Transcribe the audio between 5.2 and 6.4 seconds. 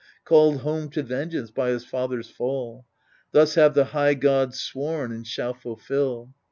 shall fulfil.